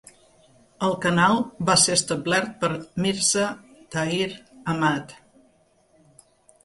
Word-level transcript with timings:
El 0.87 0.95
canal 1.03 1.35
va 1.67 1.75
ser 1.81 1.97
establert 1.99 2.49
per 2.63 2.71
Mirza 3.05 3.45
Tahir 3.97 4.31
Ahmad. 4.75 5.15